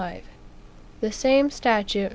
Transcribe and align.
The 1.01 1.11
same 1.11 1.51
statute 1.51 2.07
(ch. 2.09 2.09